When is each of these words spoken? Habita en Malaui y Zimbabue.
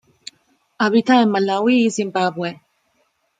Habita 0.79 1.21
en 1.21 1.29
Malaui 1.33 1.85
y 1.85 1.91
Zimbabue. 1.91 2.51